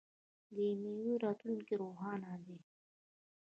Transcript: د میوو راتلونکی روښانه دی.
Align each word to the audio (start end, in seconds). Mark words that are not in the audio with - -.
د 0.53 0.57
میوو 0.81 1.13
راتلونکی 1.25 1.73
روښانه 1.81 2.31
دی. 2.45 2.57